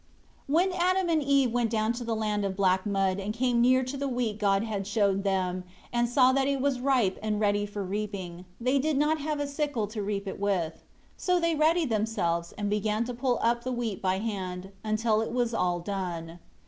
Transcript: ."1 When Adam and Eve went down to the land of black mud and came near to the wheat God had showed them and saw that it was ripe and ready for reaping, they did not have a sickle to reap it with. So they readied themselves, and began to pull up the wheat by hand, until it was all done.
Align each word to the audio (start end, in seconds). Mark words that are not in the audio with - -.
."1 0.47 0.71
When 0.71 0.79
Adam 0.81 1.09
and 1.09 1.21
Eve 1.21 1.51
went 1.51 1.69
down 1.69 1.93
to 1.93 2.03
the 2.03 2.15
land 2.15 2.43
of 2.43 2.55
black 2.55 2.87
mud 2.87 3.19
and 3.19 3.35
came 3.35 3.61
near 3.61 3.83
to 3.83 3.95
the 3.95 4.07
wheat 4.07 4.39
God 4.39 4.63
had 4.63 4.87
showed 4.87 5.23
them 5.23 5.63
and 5.93 6.09
saw 6.09 6.31
that 6.31 6.47
it 6.47 6.59
was 6.59 6.79
ripe 6.79 7.19
and 7.21 7.39
ready 7.39 7.67
for 7.67 7.83
reaping, 7.83 8.45
they 8.59 8.79
did 8.79 8.97
not 8.97 9.19
have 9.19 9.39
a 9.39 9.45
sickle 9.45 9.85
to 9.89 10.01
reap 10.01 10.27
it 10.27 10.39
with. 10.39 10.81
So 11.17 11.39
they 11.39 11.53
readied 11.53 11.91
themselves, 11.91 12.51
and 12.57 12.67
began 12.67 13.03
to 13.05 13.13
pull 13.13 13.37
up 13.43 13.63
the 13.63 13.71
wheat 13.71 14.01
by 14.01 14.17
hand, 14.17 14.71
until 14.83 15.21
it 15.21 15.31
was 15.31 15.53
all 15.53 15.79
done. 15.79 16.39